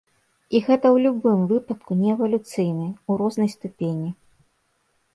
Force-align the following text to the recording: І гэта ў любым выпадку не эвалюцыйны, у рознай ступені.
І 0.55 0.61
гэта 0.69 0.87
ў 0.95 1.03
любым 1.05 1.43
выпадку 1.53 1.99
не 2.01 2.09
эвалюцыйны, 2.15 2.91
у 3.09 3.21
рознай 3.23 3.49
ступені. 3.59 4.09